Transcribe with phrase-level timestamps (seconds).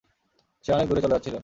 [0.65, 1.35] সে অনেক দূরে চলে যাচ্ছিল।